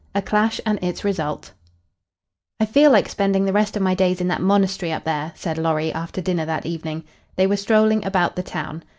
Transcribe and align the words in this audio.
A 0.15 0.21
CLASH 0.23 0.59
AND 0.65 0.79
IT'S 0.81 1.03
RESULT 1.03 1.53
"I 2.59 2.65
feel 2.65 2.89
like 2.89 3.07
spending 3.07 3.45
the 3.45 3.53
rest 3.53 3.75
of 3.77 3.83
my 3.83 3.93
days 3.93 4.19
in 4.19 4.27
that 4.29 4.41
monastery 4.41 4.91
up 4.91 5.03
there," 5.03 5.31
said 5.35 5.59
Lorry, 5.59 5.93
after 5.93 6.21
dinner 6.21 6.43
that 6.47 6.65
evening. 6.65 7.03
They 7.35 7.45
were 7.45 7.55
strolling 7.55 8.03
about 8.03 8.35
the 8.35 8.41
town. 8.41 8.81